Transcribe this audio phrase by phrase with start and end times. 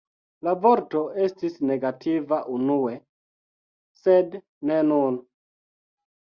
[0.45, 2.95] La vorto estis negativa unue,
[4.07, 4.39] sed
[4.71, 5.21] ne nun.